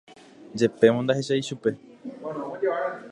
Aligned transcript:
Jepémo 0.59 0.99
ndahechái 1.03 1.41
chupe. 1.47 1.69